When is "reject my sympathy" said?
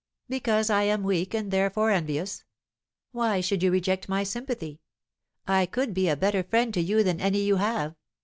3.69-4.81